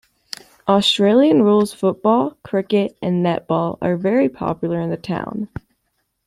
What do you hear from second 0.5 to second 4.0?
Australian rules football, cricket and netball are all